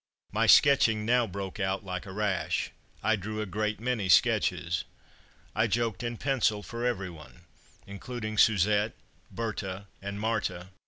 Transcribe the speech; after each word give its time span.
My 0.31 0.47
sketching 0.47 1.05
now 1.05 1.27
broke 1.27 1.59
out 1.59 1.85
like 1.85 2.07
a 2.07 2.11
rash. 2.11 2.71
I 3.03 3.15
drew 3.15 3.39
a 3.39 3.45
great 3.45 3.79
many 3.79 4.09
sketches. 4.09 4.83
I 5.55 5.67
joked 5.67 6.01
in 6.01 6.17
pencil 6.17 6.63
for 6.63 6.83
every 6.83 7.11
one, 7.11 7.41
including 7.85 8.39
Suzette, 8.39 8.93
Berthe 9.29 9.85
and 10.01 10.19
Marthe. 10.19 10.69